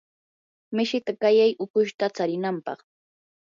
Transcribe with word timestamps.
mishita 0.75 1.11
qayay 1.21 1.51
ukushta 1.63 2.05
tsarinanpaq. 2.15 2.79